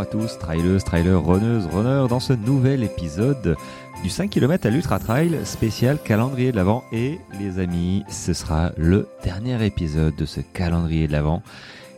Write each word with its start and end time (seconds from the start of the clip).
à 0.00 0.06
tous, 0.06 0.38
trailers, 0.38 0.82
trailers, 0.82 1.22
runneuses, 1.22 1.66
runners, 1.66 2.08
dans 2.08 2.20
ce 2.20 2.32
nouvel 2.32 2.82
épisode 2.82 3.54
du 4.02 4.08
5 4.08 4.30
km 4.30 4.66
à 4.66 4.70
l'Ultra 4.70 4.98
Trail 4.98 5.44
spécial 5.44 5.98
calendrier 6.02 6.52
de 6.52 6.56
l'Avent. 6.56 6.82
Et 6.90 7.18
les 7.38 7.58
amis, 7.58 8.02
ce 8.08 8.32
sera 8.32 8.72
le 8.78 9.08
dernier 9.22 9.62
épisode 9.62 10.16
de 10.16 10.24
ce 10.24 10.40
calendrier 10.40 11.06
de 11.06 11.12
l'Avent. 11.12 11.42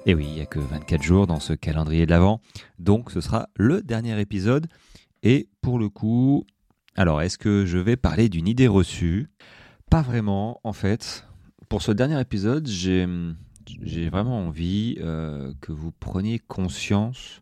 Et 0.05 0.17
oui, 0.17 0.27
il 0.29 0.35
n'y 0.35 0.41
a 0.41 0.47
que 0.47 0.59
24 0.59 1.01
jours 1.01 1.29
dans 1.29 1.39
ce 1.39 1.53
calendrier 1.53 2.05
de 2.05 2.11
l'Avent, 2.11 2.41
donc 2.81 3.13
ce 3.13 3.21
sera 3.21 3.49
le 3.55 3.83
dernier 3.83 4.21
épisode. 4.21 4.67
Et 5.23 5.49
pour 5.61 5.79
le 5.79 5.89
coup, 5.89 6.45
alors 6.97 7.23
est-ce 7.23 7.39
que 7.39 7.67
je 7.67 7.79
vais 7.79 7.97
parler 7.97 8.29
d'une 8.29 8.49
idée 8.49 8.67
reçue? 8.67 9.29
Pas 9.91 10.03
vraiment, 10.03 10.61
en 10.65 10.73
fait. 10.73 11.25
Pour 11.69 11.83
ce 11.83 11.93
dernier 11.93 12.21
épisode, 12.21 12.67
j'ai 12.67 13.07
j'ai 13.81 14.11
vraiment 14.11 14.47
envie 14.47 14.97
euh, 15.01 15.53
que 15.61 15.71
vous 15.71 15.93
preniez 15.93 16.41
conscience 16.41 17.42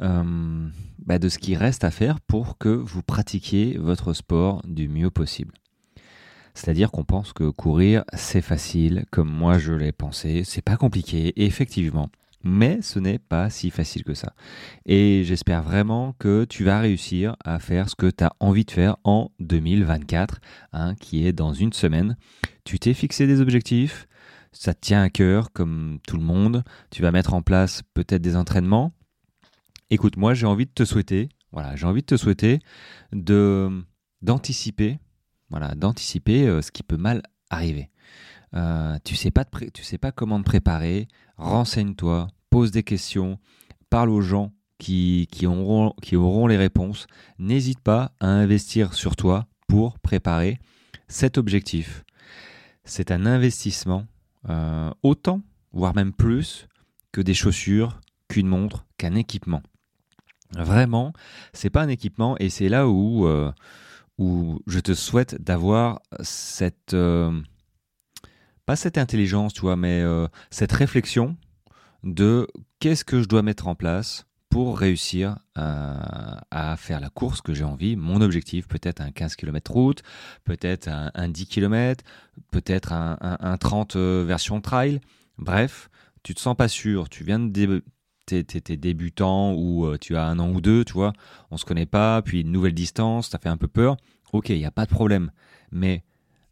euh, 0.00 0.68
bah, 0.98 1.18
de 1.18 1.28
ce 1.28 1.38
qui 1.38 1.56
reste 1.56 1.84
à 1.84 1.90
faire 1.90 2.20
pour 2.20 2.58
que 2.58 2.68
vous 2.68 3.02
pratiquiez 3.02 3.76
votre 3.78 4.12
sport 4.12 4.62
du 4.66 4.88
mieux 4.88 5.10
possible. 5.10 5.54
C'est-à-dire 6.54 6.90
qu'on 6.90 7.04
pense 7.04 7.32
que 7.32 7.48
courir, 7.50 8.04
c'est 8.12 8.42
facile, 8.42 9.04
comme 9.10 9.30
moi 9.30 9.58
je 9.58 9.72
l'ai 9.72 9.92
pensé, 9.92 10.42
c'est 10.44 10.62
pas 10.62 10.76
compliqué, 10.76 11.32
effectivement. 11.36 12.10
Mais 12.44 12.82
ce 12.82 12.98
n'est 12.98 13.20
pas 13.20 13.50
si 13.50 13.70
facile 13.70 14.02
que 14.02 14.14
ça. 14.14 14.32
Et 14.84 15.22
j'espère 15.24 15.62
vraiment 15.62 16.14
que 16.18 16.44
tu 16.44 16.64
vas 16.64 16.80
réussir 16.80 17.36
à 17.44 17.60
faire 17.60 17.88
ce 17.88 17.94
que 17.94 18.10
tu 18.10 18.24
as 18.24 18.32
envie 18.40 18.64
de 18.64 18.70
faire 18.70 18.96
en 19.04 19.30
2024, 19.38 20.40
hein, 20.72 20.94
qui 20.96 21.26
est 21.26 21.32
dans 21.32 21.52
une 21.52 21.72
semaine. 21.72 22.16
Tu 22.64 22.78
t'es 22.80 22.94
fixé 22.94 23.26
des 23.26 23.40
objectifs, 23.40 24.08
ça 24.52 24.74
te 24.74 24.80
tient 24.80 25.02
à 25.02 25.08
cœur 25.08 25.52
comme 25.52 25.98
tout 26.06 26.16
le 26.16 26.24
monde, 26.24 26.64
tu 26.90 27.02
vas 27.02 27.12
mettre 27.12 27.34
en 27.34 27.42
place 27.42 27.82
peut-être 27.94 28.22
des 28.22 28.36
entraînements. 28.36 28.92
Écoute, 29.92 30.16
moi 30.16 30.32
j'ai 30.32 30.46
envie 30.46 30.64
de 30.64 30.70
te 30.70 30.86
souhaiter, 30.86 31.28
voilà, 31.52 31.76
j'ai 31.76 31.84
envie 31.84 32.00
de 32.00 32.06
te 32.06 32.16
souhaiter 32.16 32.60
de 33.12 33.84
d'anticiper, 34.22 34.98
voilà, 35.50 35.74
d'anticiper 35.74 36.48
euh, 36.48 36.62
ce 36.62 36.70
qui 36.70 36.82
peut 36.82 36.96
mal 36.96 37.22
arriver. 37.50 37.90
Euh, 38.54 38.96
tu 39.04 39.16
sais 39.16 39.30
pas 39.30 39.44
tu 39.44 39.82
sais 39.82 39.98
pas 39.98 40.10
comment 40.10 40.38
te 40.38 40.46
préparer, 40.46 41.08
renseigne-toi, 41.36 42.28
pose 42.48 42.70
des 42.70 42.84
questions, 42.84 43.38
parle 43.90 44.08
aux 44.08 44.22
gens 44.22 44.54
qui, 44.78 45.28
qui, 45.30 45.46
auront, 45.46 45.92
qui 46.00 46.16
auront 46.16 46.46
les 46.46 46.56
réponses. 46.56 47.06
N'hésite 47.38 47.80
pas 47.80 48.12
à 48.18 48.28
investir 48.28 48.94
sur 48.94 49.14
toi 49.14 49.46
pour 49.68 49.98
préparer 49.98 50.58
cet 51.06 51.36
objectif. 51.36 52.02
C'est 52.84 53.10
un 53.10 53.26
investissement 53.26 54.06
euh, 54.48 54.90
autant, 55.02 55.42
voire 55.70 55.94
même 55.94 56.14
plus, 56.14 56.66
que 57.12 57.20
des 57.20 57.34
chaussures, 57.34 58.00
qu'une 58.28 58.48
montre, 58.48 58.86
qu'un 58.96 59.16
équipement. 59.16 59.62
Vraiment, 60.56 61.12
c'est 61.52 61.70
pas 61.70 61.82
un 61.82 61.88
équipement 61.88 62.36
et 62.38 62.50
c'est 62.50 62.68
là 62.68 62.88
où, 62.88 63.26
euh, 63.26 63.50
où 64.18 64.60
je 64.66 64.80
te 64.80 64.94
souhaite 64.94 65.40
d'avoir 65.42 66.00
cette 66.20 66.94
euh, 66.94 67.32
pas 68.66 68.76
cette 68.76 68.98
intelligence, 68.98 69.54
tu 69.54 69.62
vois, 69.62 69.76
mais 69.76 70.04
cette 70.50 70.72
réflexion 70.72 71.36
de 72.04 72.46
qu'est-ce 72.78 73.04
que 73.04 73.20
je 73.20 73.28
dois 73.28 73.42
mettre 73.42 73.66
en 73.66 73.74
place 73.74 74.26
pour 74.52 74.78
réussir 74.78 75.38
à, 75.54 76.76
faire 76.76 77.00
la 77.00 77.08
course 77.08 77.40
que 77.40 77.54
j'ai 77.54 77.64
envie, 77.64 77.96
mon 77.96 78.20
objectif, 78.20 78.68
peut-être 78.68 79.00
un 79.00 79.10
15 79.10 79.34
km 79.36 79.72
route, 79.72 80.02
peut-être 80.44 80.88
un, 80.88 81.28
10 81.28 81.46
km, 81.46 82.04
peut-être 82.50 82.92
un, 82.92 83.56
30 83.56 83.96
euh, 83.96 84.24
version 84.26 84.60
trail. 84.60 85.00
Bref, 85.38 85.88
tu 86.22 86.34
te 86.34 86.40
sens 86.40 86.54
pas 86.54 86.68
sûr, 86.68 87.08
tu 87.08 87.24
viens 87.24 87.38
de 87.38 87.82
t'es, 88.26 88.76
débutant 88.76 89.54
ou 89.54 89.86
euh, 89.86 89.98
tu 89.98 90.16
as 90.16 90.26
un 90.26 90.38
an 90.38 90.50
ou 90.50 90.60
deux, 90.60 90.84
tu 90.84 90.92
vois, 90.92 91.12
on 91.50 91.56
se 91.56 91.64
connaît 91.64 91.86
pas, 91.86 92.22
puis 92.22 92.40
une 92.40 92.52
nouvelle 92.52 92.74
distance, 92.74 93.30
ça 93.30 93.38
fait 93.38 93.48
un 93.48 93.56
peu 93.56 93.68
peur. 93.68 93.96
Ok, 94.32 94.48
il 94.50 94.58
n'y 94.58 94.66
a 94.66 94.70
pas 94.70 94.86
de 94.86 94.90
problème. 94.90 95.30
Mais 95.70 96.04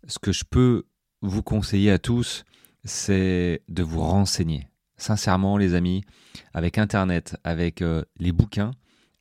ce 0.07 0.19
que 0.19 0.33
je 0.33 0.45
peux 0.45 0.85
vous 1.23 1.43
conseiller 1.43 1.91
à 1.91 1.99
tous, 1.99 2.45
c'est 2.85 3.63
de 3.69 3.83
vous 3.83 4.01
renseigner 4.01 4.69
sincèrement 4.97 5.57
les 5.57 5.75
amis, 5.75 6.05
avec 6.53 6.77
Internet, 6.77 7.37
avec 7.43 7.81
euh, 7.81 8.05
les 8.19 8.33
bouquins, 8.33 8.73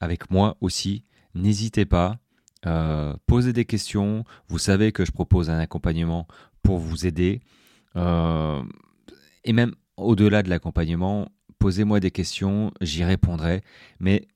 avec 0.01 0.29
moi 0.29 0.57
aussi, 0.59 1.05
n'hésitez 1.35 1.85
pas, 1.85 2.17
euh, 2.65 3.15
posez 3.27 3.53
des 3.53 3.63
questions, 3.63 4.25
vous 4.49 4.59
savez 4.59 4.91
que 4.91 5.05
je 5.05 5.11
propose 5.11 5.49
un 5.49 5.57
accompagnement 5.57 6.27
pour 6.61 6.79
vous 6.79 7.05
aider, 7.05 7.41
et 7.95 9.53
même 9.53 9.73
au-delà 9.97 10.43
de 10.43 10.49
l'accompagnement, 10.49 11.29
posez-moi 11.69 11.99
des 11.99 12.09
questions, 12.09 12.71
j'y 12.81 13.03
répondrai, 13.03 13.61
mais 13.99 14.27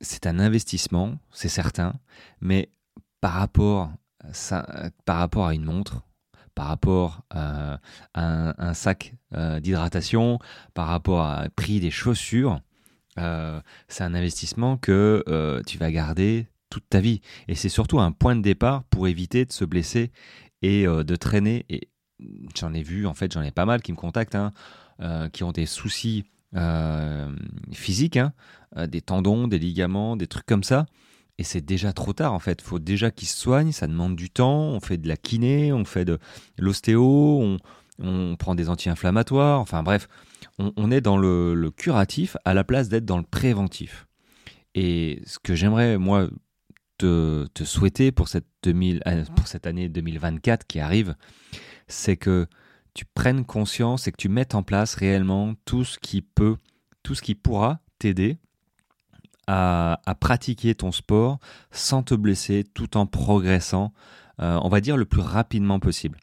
c'est 0.00 0.28
un 0.28 0.38
investissement, 0.38 1.18
c'est 1.32 1.48
certain, 1.48 1.94
mais 2.40 2.70
par 3.20 3.32
rapport, 3.32 3.90
par 5.04 5.16
rapport 5.18 5.48
à 5.48 5.54
une 5.54 5.64
montre, 5.64 6.02
par 6.54 6.68
rapport 6.68 7.22
à 7.30 7.80
un, 8.14 8.74
sac 8.74 9.12
euh, 9.34 9.58
d'hydratation, 9.58 10.38
par 10.72 10.86
rapport 10.86 11.22
à 11.22 11.48
prix 11.56 11.80
des 11.80 11.90
chaussures, 11.90 12.60
euh, 13.18 13.60
c'est 13.88 14.04
un 14.04 14.14
investissement 14.14 14.76
que 14.76 15.24
euh, 15.26 15.62
tu 15.66 15.78
vas 15.78 15.90
garder 15.90 16.46
toute 16.70 16.88
ta 16.88 17.00
vie. 17.00 17.22
Et 17.48 17.56
c'est 17.56 17.70
surtout 17.70 17.98
un 17.98 18.12
point 18.12 18.36
de 18.36 18.42
départ 18.42 18.84
pour 18.84 19.08
éviter 19.08 19.44
de 19.44 19.52
se 19.52 19.64
blesser 19.64 20.12
et 20.62 20.84
de 20.84 21.16
traîner. 21.16 21.66
Et 21.68 21.88
j'en 22.56 22.72
ai 22.72 22.84
vu, 22.84 23.04
en 23.08 23.14
fait, 23.14 23.32
j'en 23.32 23.42
ai 23.42 23.50
pas 23.50 23.66
mal 23.66 23.82
qui 23.82 23.90
me 23.90 23.96
contactent, 23.96 24.36
hein, 24.36 24.52
qui 25.32 25.42
ont 25.42 25.50
des 25.50 25.66
soucis 25.66 26.24
physiques, 27.72 28.16
hein, 28.16 28.32
des 28.88 29.00
tendons, 29.00 29.48
des 29.48 29.58
ligaments, 29.58 30.16
des 30.16 30.26
trucs 30.26 30.46
comme 30.46 30.64
ça. 30.64 30.86
Et 31.38 31.44
c'est 31.44 31.60
déjà 31.60 31.92
trop 31.92 32.12
tard 32.12 32.34
en 32.34 32.38
fait. 32.38 32.60
Il 32.62 32.64
faut 32.64 32.78
déjà 32.78 33.10
qu'ils 33.10 33.28
se 33.28 33.36
soignent, 33.36 33.72
ça 33.72 33.86
demande 33.86 34.16
du 34.16 34.30
temps. 34.30 34.60
On 34.60 34.80
fait 34.80 34.98
de 34.98 35.08
la 35.08 35.16
kiné, 35.16 35.72
on 35.72 35.84
fait 35.84 36.04
de 36.04 36.18
l'ostéo, 36.58 37.58
on, 37.98 38.36
prend 38.36 38.54
des 38.54 38.68
anti-inflammatoires. 38.68 39.60
Enfin 39.60 39.82
bref, 39.82 40.08
on, 40.58 40.90
est 40.90 41.00
dans 41.00 41.16
le, 41.16 41.70
curatif 41.76 42.36
à 42.44 42.54
la 42.54 42.64
place 42.64 42.88
d'être 42.88 43.04
dans 43.04 43.18
le 43.18 43.24
préventif. 43.24 44.06
Et 44.74 45.22
ce 45.26 45.38
que 45.38 45.54
j'aimerais 45.54 45.98
moi 45.98 46.28
te, 46.98 47.46
souhaiter 47.64 48.12
pour 48.12 48.28
cette, 48.28 48.46
2000, 48.62 49.02
euh, 49.06 49.24
pour 49.36 49.46
cette 49.46 49.66
année 49.66 49.88
2024 49.88 50.66
qui 50.66 50.80
arrive, 50.80 51.14
c'est 51.88 52.16
que 52.16 52.46
tu 52.94 53.04
prennes 53.04 53.44
conscience 53.44 54.06
et 54.06 54.12
que 54.12 54.16
tu 54.16 54.28
mettes 54.28 54.54
en 54.54 54.62
place 54.62 54.94
réellement 54.94 55.54
tout 55.64 55.84
ce 55.84 55.98
qui 55.98 56.22
peut, 56.22 56.56
tout 57.02 57.14
ce 57.14 57.22
qui 57.22 57.34
pourra 57.34 57.80
t'aider 57.98 58.38
à, 59.46 59.98
pratiquer 60.20 60.74
ton 60.74 60.92
sport 60.92 61.38
sans 61.70 62.02
te 62.02 62.14
blesser 62.14 62.64
tout 62.74 62.96
en 62.96 63.06
progressant, 63.06 63.92
euh, 64.40 64.58
on 64.62 64.68
va 64.68 64.80
dire, 64.80 64.96
le 64.96 65.04
plus 65.04 65.20
rapidement 65.20 65.80
possible. 65.80 66.18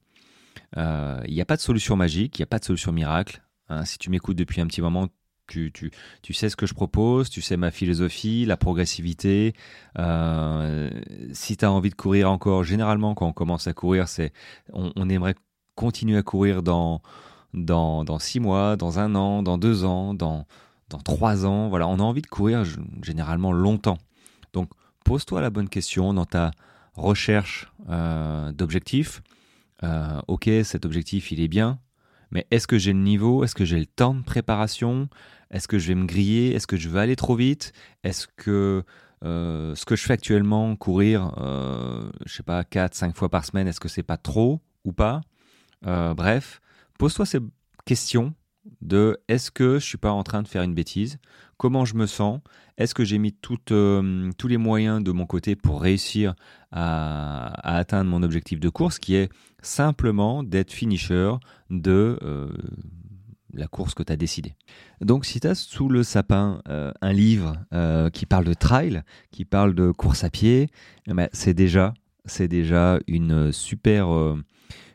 Euh, 0.77 1.21
il 1.27 1.33
n'y 1.33 1.41
a 1.41 1.45
pas 1.45 1.55
de 1.55 1.61
solution 1.61 1.95
magique, 1.95 2.37
il 2.37 2.41
n'y 2.41 2.43
a 2.43 2.47
pas 2.47 2.59
de 2.59 2.65
solution 2.65 2.91
miracle. 2.91 3.41
Hein. 3.69 3.85
si 3.85 3.97
tu 3.99 4.09
m'écoutes 4.09 4.37
depuis 4.37 4.61
un 4.61 4.67
petit 4.67 4.81
moment, 4.81 5.09
tu, 5.47 5.71
tu, 5.71 5.91
tu, 6.21 6.33
sais 6.33 6.49
ce 6.49 6.55
que 6.55 6.65
je 6.65 6.73
propose, 6.73 7.29
tu 7.29 7.41
sais 7.41 7.57
ma 7.57 7.71
philosophie, 7.71 8.45
la 8.45 8.57
progressivité. 8.57 9.53
Euh, 9.97 10.89
si 11.33 11.57
tu 11.57 11.65
as 11.65 11.71
envie 11.71 11.89
de 11.89 11.95
courir 11.95 12.31
encore, 12.31 12.63
généralement 12.63 13.15
quand 13.15 13.27
on 13.27 13.33
commence 13.33 13.67
à 13.67 13.73
courir, 13.73 14.07
c'est 14.07 14.31
on, 14.73 14.91
on, 14.95 15.09
aimerait 15.09 15.35
continuer 15.79 16.17
à 16.17 16.23
courir 16.23 16.61
dans, 16.61 17.01
dans, 17.53 18.03
dans 18.03 18.19
six 18.19 18.41
mois, 18.41 18.75
dans 18.75 18.99
un 18.99 19.15
an, 19.15 19.41
dans 19.43 19.57
deux 19.57 19.85
ans, 19.85 20.13
dans, 20.13 20.45
dans 20.89 20.97
trois 20.97 21.45
ans. 21.45 21.69
Voilà, 21.69 21.87
on 21.87 21.99
a 21.99 22.03
envie 22.03 22.21
de 22.21 22.27
courir 22.27 22.65
généralement 23.01 23.53
longtemps. 23.53 23.97
Donc, 24.51 24.69
pose-toi 25.05 25.39
la 25.39 25.49
bonne 25.49 25.69
question 25.69 26.13
dans 26.13 26.25
ta 26.25 26.51
recherche 26.95 27.71
euh, 27.89 28.51
d'objectifs. 28.51 29.21
Euh, 29.83 30.19
ok, 30.27 30.49
cet 30.65 30.85
objectif, 30.85 31.31
il 31.31 31.39
est 31.39 31.47
bien, 31.47 31.79
mais 32.31 32.45
est-ce 32.51 32.67
que 32.67 32.77
j'ai 32.77 32.91
le 32.91 32.99
niveau? 32.99 33.45
Est-ce 33.45 33.55
que 33.55 33.63
j'ai 33.63 33.79
le 33.79 33.85
temps 33.85 34.13
de 34.13 34.23
préparation? 34.23 35.07
Est-ce 35.49 35.69
que 35.69 35.79
je 35.79 35.87
vais 35.87 35.95
me 35.95 36.05
griller? 36.05 36.53
Est-ce 36.53 36.67
que 36.67 36.75
je 36.75 36.89
vais 36.89 36.99
aller 36.99 37.15
trop 37.15 37.37
vite? 37.37 37.71
Est-ce 38.03 38.27
que 38.35 38.83
euh, 39.23 39.75
ce 39.75 39.85
que 39.85 39.95
je 39.95 40.03
fais 40.03 40.13
actuellement, 40.13 40.75
courir, 40.75 41.31
je 42.25 42.33
sais 42.33 42.43
pas, 42.43 42.65
4, 42.65 42.93
5 42.95 43.15
fois 43.15 43.29
par 43.29 43.45
semaine, 43.45 43.69
est-ce 43.69 43.79
que 43.79 43.87
c'est 43.87 44.03
pas 44.03 44.17
trop 44.17 44.59
ou 44.83 44.91
pas? 44.91 45.21
Bref, 45.81 46.61
pose-toi 46.97 47.25
ces 47.25 47.39
questions 47.85 48.33
de 48.81 49.17
est-ce 49.27 49.51
que 49.51 49.79
je 49.79 49.85
suis 49.85 49.97
pas 49.97 50.11
en 50.11 50.23
train 50.23 50.41
de 50.41 50.47
faire 50.47 50.63
une 50.63 50.73
bêtise? 50.73 51.17
Comment 51.57 51.85
je 51.85 51.95
me 51.95 52.05
sens? 52.05 52.39
Est-ce 52.77 52.93
que 52.93 53.03
j'ai 53.03 53.17
mis 53.17 53.35
euh, 53.71 54.31
tous 54.37 54.47
les 54.47 54.57
moyens 54.57 55.03
de 55.03 55.11
mon 55.11 55.25
côté 55.25 55.55
pour 55.55 55.81
réussir 55.81 56.35
à, 56.71 57.77
atteindre 57.77 58.09
mon 58.09 58.23
objectif 58.23 58.59
de 58.59 58.69
course 58.69 58.99
qui 58.99 59.15
est 59.15 59.29
simplement 59.61 60.43
d'être 60.43 60.71
finisher 60.71 61.33
de 61.69 62.17
euh, 62.21 62.49
la 63.53 63.67
course 63.67 63.93
que 63.93 64.03
tu 64.03 64.13
as 64.13 64.15
décidé. 64.15 64.55
Donc 65.01 65.25
si 65.25 65.39
tu 65.39 65.47
as 65.47 65.55
sous 65.55 65.89
le 65.89 66.03
sapin 66.03 66.61
euh, 66.69 66.91
un 67.01 67.11
livre 67.11 67.57
qui 68.13 68.25
parle 68.25 68.45
de 68.45 68.53
trail, 68.53 69.03
qui 69.31 69.43
parle 69.43 69.73
de 69.73 69.91
course 69.91 70.23
à 70.23 70.29
pied, 70.29 70.69
eh 71.07 71.13
ben, 71.13 71.27
c'est 71.33 71.53
déjà, 71.53 71.93
c'est 72.25 72.47
déjà 72.47 72.99
une 73.07 73.51
super 73.51 74.07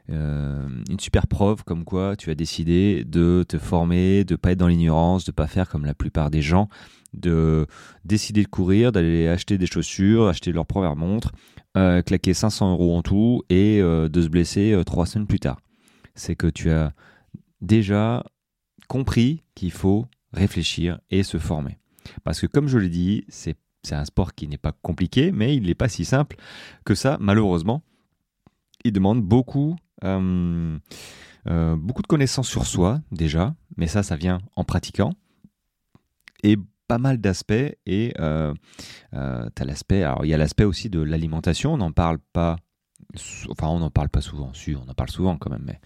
une 0.09 1.01
super 1.01 1.27
preuve 1.27 1.65
comme 1.65 1.85
quoi 1.85 2.17
tu 2.17 2.31
as 2.31 2.35
décidé 2.35 3.05
de 3.05 3.45
te 3.49 3.59
former, 3.59 4.25
de 4.25 4.37
pas 4.37 4.53
être 4.53 4.59
dans 4.59 4.69
l'ignorance, 4.69 5.25
de 5.25 5.33
pas 5.33 5.47
faire 5.47 5.69
comme 5.69 5.85
la 5.85 5.95
plupart 5.95 6.31
des 6.31 6.43
gens, 6.43 6.69
de 7.15 7.67
décider 8.05 8.43
de 8.43 8.49
courir, 8.49 8.93
d'aller 8.93 9.29
acheter 9.29 9.56
des 9.56 9.67
chaussures, 9.67 10.29
acheter 10.29 10.53
leur 10.53 10.67
première 10.67 10.97
montre, 10.97 11.33
claquer 11.75 12.35
500 12.35 12.73
euros 12.73 12.97
en 12.97 13.03
tout 13.03 13.43
et 13.49 13.81
de 13.81 14.21
se 14.21 14.29
blesser 14.29 14.79
trois 14.85 15.06
semaines 15.06 15.27
plus 15.27 15.41
tard. 15.41 15.61
C'est 16.15 16.37
que 16.37 16.49
tu 16.49 16.71
as 16.71 16.93
déjà 17.61 18.25
compris 18.89 19.43
qu'il 19.55 19.73
faut 19.73 20.06
réfléchir 20.33 21.01
et 21.11 21.23
se 21.23 21.39
former. 21.39 21.79
Parce 22.25 22.41
que 22.41 22.47
comme 22.47 22.69
je 22.69 22.77
l'ai 22.77 22.91
dit, 22.91 23.25
c'est 23.29 23.56
un 23.91 24.05
sport 24.05 24.35
qui 24.35 24.49
n'est 24.49 24.59
pas 24.59 24.73
compliqué, 24.73 25.33
mais 25.33 25.56
il 25.56 25.65
n'est 25.65 25.75
pas 25.75 25.89
si 25.89 26.05
simple 26.05 26.37
que 26.85 26.95
ça, 26.95 27.17
malheureusement. 27.21 27.83
Il 28.85 28.93
demande 28.93 29.23
beaucoup, 29.23 29.77
euh, 30.02 30.79
euh, 31.49 31.76
beaucoup 31.76 32.02
de 32.02 32.06
connaissances 32.06 32.49
sur 32.49 32.67
soi, 32.67 33.00
déjà, 33.12 33.55
mais 33.76 33.87
ça, 33.87 34.02
ça 34.02 34.17
vient 34.17 34.41
en 34.56 34.64
pratiquant. 34.64 35.12
Et 36.43 36.56
pas 36.88 36.99
mal 36.99 37.19
d'aspects, 37.19 37.52
et 37.87 38.14
euh, 38.19 38.55
as 39.12 39.64
l'aspect, 39.64 40.02
alors 40.02 40.25
il 40.25 40.29
y 40.29 40.35
a 40.35 40.38
l'aspect 40.38 40.64
aussi 40.64 40.91
de 40.91 41.00
l'alimentation, 41.00 41.75
on 41.75 41.79
n'en 41.79 41.93
parle 41.93 42.19
pas, 42.32 42.56
enfin 43.50 43.69
on 43.69 43.79
n'en 43.79 43.91
parle 43.91 44.11
pas 44.11 44.20
souvent, 44.20 44.52
si, 44.52 44.75
on 44.75 44.88
en 44.88 44.94
parle 44.94 45.11
souvent 45.11 45.38
quand 45.38 45.50
même, 45.50 45.64
mais 45.64 45.81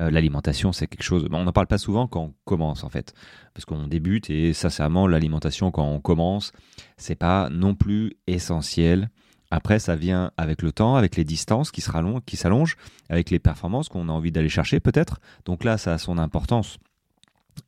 euh, 0.00 0.10
l'alimentation, 0.10 0.72
c'est 0.72 0.86
quelque 0.86 1.02
chose. 1.02 1.26
On 1.32 1.44
n'en 1.44 1.52
parle 1.52 1.66
pas 1.66 1.78
souvent 1.78 2.06
quand 2.06 2.22
on 2.22 2.34
commence, 2.44 2.84
en 2.84 2.88
fait. 2.88 3.14
Parce 3.54 3.64
qu'on 3.64 3.88
débute 3.88 4.30
et 4.30 4.52
sincèrement, 4.52 5.06
l'alimentation, 5.06 5.70
quand 5.70 5.86
on 5.86 6.00
commence, 6.00 6.52
c'est 6.96 7.16
pas 7.16 7.48
non 7.50 7.74
plus 7.74 8.16
essentiel. 8.26 9.10
Après, 9.50 9.78
ça 9.78 9.96
vient 9.96 10.30
avec 10.36 10.62
le 10.62 10.72
temps, 10.72 10.96
avec 10.96 11.16
les 11.16 11.24
distances 11.24 11.70
qui 11.70 11.80
s'allongent, 11.80 12.76
avec 13.08 13.30
les 13.30 13.38
performances 13.38 13.88
qu'on 13.88 14.08
a 14.08 14.12
envie 14.12 14.32
d'aller 14.32 14.48
chercher, 14.48 14.80
peut-être. 14.80 15.20
Donc 15.46 15.64
là, 15.64 15.78
ça 15.78 15.94
a 15.94 15.98
son 15.98 16.18
importance. 16.18 16.78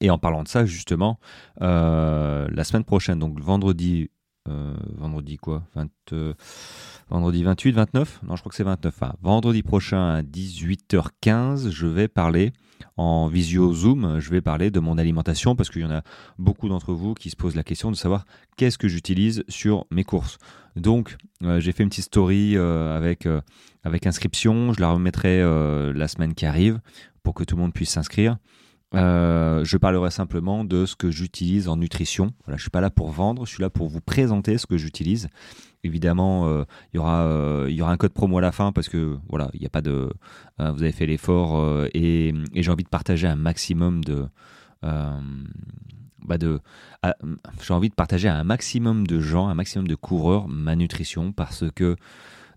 Et 0.01 0.11
en 0.11 0.19
parlant 0.19 0.43
de 0.43 0.49
ça, 0.49 0.67
justement, 0.67 1.19
euh, 1.63 2.49
la 2.53 2.65
semaine 2.65 2.85
prochaine, 2.85 3.19
donc 3.19 3.41
vendredi, 3.41 4.11
euh, 4.49 4.75
vendredi 4.97 5.37
quoi? 5.37 5.63
Vendredi 7.09 7.43
28, 7.45 7.73
29 7.73 8.21
Non, 8.23 8.37
je 8.37 8.41
crois 8.41 8.51
que 8.51 8.57
c'est 8.57 8.65
29. 8.65 8.95
Enfin, 8.95 9.15
vendredi 9.23 9.63
prochain 9.63 10.15
à 10.15 10.23
18h15, 10.23 11.71
je 11.71 11.87
vais 11.87 12.09
parler 12.09 12.53
en 12.97 13.29
visio 13.29 13.73
Zoom, 13.73 14.21
je 14.21 14.31
vais 14.31 14.41
parler 14.41 14.71
de 14.71 14.81
mon 14.81 14.99
alimentation 14.99 15.57
parce 15.57 15.71
qu'il 15.71 15.83
y 15.83 15.85
en 15.85 15.91
a 15.91 16.03
beaucoup 16.39 16.69
d'entre 16.69 16.93
vous 16.93 17.15
qui 17.15 17.31
se 17.31 17.37
posent 17.37 17.57
la 17.57 17.63
question 17.63 17.91
de 17.91 17.97
savoir 17.97 18.25
qu'est-ce 18.57 18.79
que 18.79 18.89
j'utilise 18.89 19.45
sur 19.49 19.87
mes 19.91 20.05
courses. 20.05 20.39
Donc, 20.77 21.17
euh, 21.43 21.61
j'ai 21.61 21.73
fait 21.73 21.83
une 21.83 21.89
petite 21.89 22.05
story 22.05 22.57
euh, 22.57 22.97
avec, 22.97 23.27
euh, 23.27 23.41
avec 23.85 24.07
inscription, 24.07 24.73
je 24.73 24.81
la 24.81 24.91
remettrai 24.91 25.41
la 25.41 26.09
semaine 26.09 26.35
qui 26.35 26.47
arrive 26.47 26.81
pour 27.23 27.35
que 27.35 27.45
tout 27.45 27.57
le 27.57 27.63
monde 27.63 27.73
puisse 27.73 27.91
s'inscrire. 27.91 28.37
Je 28.93 29.77
parlerai 29.77 30.11
simplement 30.11 30.65
de 30.65 30.87
ce 30.87 30.97
que 30.97 31.11
j'utilise 31.11 31.69
en 31.69 31.77
nutrition. 31.77 32.33
Voilà, 32.45 32.57
je 32.57 32.63
suis 32.63 32.71
pas 32.71 32.81
là 32.81 32.91
pour 32.91 33.11
vendre, 33.11 33.47
je 33.47 33.53
suis 33.53 33.63
là 33.63 33.71
pour 33.71 33.89
vous 33.89 34.01
présenter 34.01 34.59
ce 34.59 34.67
que 34.67 34.77
j'utilise. 34.77 35.29
Évidemment, 35.83 36.47
euh, 36.47 36.65
il 36.93 36.97
y 36.97 37.01
aura 37.01 37.23
euh, 37.23 37.67
y 37.71 37.81
aura 37.81 37.93
un 37.93 37.97
code 37.97 38.13
promo 38.13 38.37
à 38.39 38.41
la 38.43 38.53
fin 38.53 38.71
parce 38.71 38.89
que 38.89 39.17
voilà, 39.29 39.51
il 39.55 39.61
n'y 39.61 39.67
a 39.67 39.71
pas 39.71 39.81
de 39.81 40.13
euh, 40.61 40.73
vous 40.73 40.83
avez 40.83 40.93
fait 40.93 41.07
l'effort 41.07 41.87
et, 41.95 42.35
j'ai 42.55 42.71
envie 42.71 42.85
de 42.85 42.89
partager 42.89 43.27
un 43.27 43.37
maximum 43.37 44.05
de 44.05 44.27
bah 44.83 46.37
de 46.37 46.61
j'ai 47.63 47.73
envie 47.73 47.89
de 47.89 47.95
partager 47.95 48.29
à 48.29 48.37
un 48.37 48.45
maximum 48.45 49.07
de 49.07 49.21
gens, 49.21 49.49
un 49.49 49.55
maximum 49.55 49.89
de 49.89 49.95
coureurs 49.95 50.49
ma 50.49 50.77
nutrition 50.77 51.33
parce 51.33 51.65
que 51.75 51.97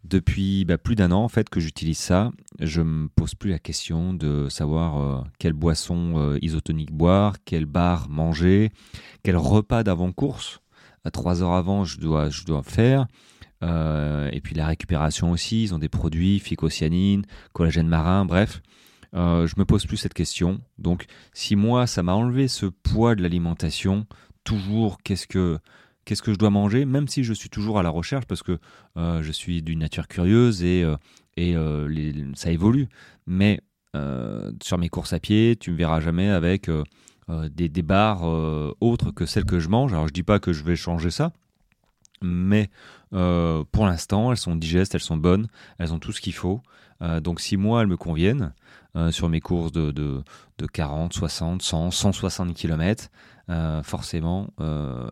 depuis 0.04 0.66
bah, 0.66 0.78
plus 0.78 0.96
d'un 0.96 1.12
an 1.12 1.24
en 1.24 1.30
fait 1.30 1.50
que 1.50 1.60
j'utilise 1.60 1.98
ça, 1.98 2.32
je 2.60 2.82
me 2.82 3.08
pose 3.08 3.36
plus 3.36 3.52
la 3.52 3.60
question 3.60 4.14
de 4.14 4.50
savoir 4.50 5.26
quelle 5.40 5.54
boisson 5.54 6.38
isotonique 6.42 6.92
boire, 6.92 7.36
quelle 7.46 7.66
barre 7.66 8.10
manger, 8.10 8.72
quel 9.24 9.38
repas 9.38 9.84
d'avant 9.84 10.12
course 10.12 10.62
trois 11.12 11.42
heures 11.42 11.54
avant, 11.54 11.84
je 11.84 12.00
dois, 12.00 12.30
je 12.30 12.46
dois 12.46 12.64
faire. 12.64 13.08
Euh, 13.64 14.30
et 14.32 14.42
puis 14.42 14.56
la 14.56 14.68
récupération 14.68 15.32
aussi, 15.32 15.64
ils 15.64 15.74
ont 15.74 15.80
des 15.80 15.90
produits, 15.90 16.40
phycocyanine, 16.40 17.24
collagène 17.54 17.88
marin, 17.88 18.26
bref. 18.26 18.62
Euh, 19.16 19.46
je 19.48 19.56
me 19.58 19.66
pose 19.66 19.86
plus 19.86 19.98
cette 19.98 20.14
question. 20.14 20.60
Donc, 20.80 21.06
si 21.34 21.56
moi, 21.56 21.88
ça 21.88 22.04
m'a 22.04 22.14
enlevé 22.14 22.48
ce 22.48 22.66
poids 22.66 23.16
de 23.16 23.22
l'alimentation, 23.22 24.08
toujours 24.44 24.98
qu'est-ce 25.04 25.28
que 25.28 25.60
qu'est-ce 26.06 26.22
que 26.22 26.34
je 26.34 26.38
dois 26.38 26.50
manger, 26.50 26.86
même 26.86 27.08
si 27.08 27.24
je 27.24 27.34
suis 27.34 27.50
toujours 27.50 27.80
à 27.80 27.84
la 27.84 27.90
recherche, 27.90 28.26
parce 28.26 28.44
que 28.44 28.58
euh, 28.98 29.22
je 29.22 29.32
suis 29.32 29.62
d'une 29.62 29.80
nature 29.80 30.08
curieuse 30.08 30.64
et, 30.64 30.86
et 31.38 31.56
ça 32.36 32.52
évolue. 32.52 32.88
Mais 33.28 33.60
sur 34.62 34.78
mes 34.78 34.90
courses 34.90 35.14
à 35.14 35.20
pied, 35.20 35.56
tu 35.56 35.72
me 35.72 35.78
verras 35.78 36.00
jamais 36.00 36.30
avec 36.30 36.70
euh, 37.30 37.48
des, 37.50 37.70
des, 37.70 37.84
barres 37.84 38.28
euh, 38.28 38.76
autres 38.82 39.12
que 39.12 39.26
celles 39.26 39.46
que 39.46 39.60
je 39.60 39.70
mange. 39.70 39.94
Alors 39.94 40.08
je 40.08 40.14
dis 40.14 40.24
pas 40.24 40.40
que 40.40 40.52
je 40.52 40.64
vais 40.64 40.76
changer 40.76 41.10
ça, 41.10 41.32
mais 42.24 42.70
euh, 43.14 43.64
pour 43.72 43.86
l'instant 43.86 44.32
elles 44.32 44.38
sont 44.38 44.56
digestes, 44.56 44.96
elles 44.96 45.02
sont 45.02 45.18
bonnes, 45.18 45.48
elles 45.78 45.94
ont 45.94 46.00
tout 46.00 46.12
ce 46.12 46.22
qu'il 46.22 46.34
faut. 46.34 46.62
donc 47.22 47.42
si 47.42 47.58
moi 47.58 47.82
elles 47.82 47.88
me 47.88 47.98
conviennent 47.98 48.54
sur 49.10 49.28
mes 49.28 49.42
courses 49.42 49.72
de, 49.72 49.92
de, 49.92 50.24
de 50.60 50.66
40, 50.68 51.14
60, 51.14 51.62
100, 51.62 51.92
160 51.92 52.54
km, 52.54 53.10
forcément 53.84 54.48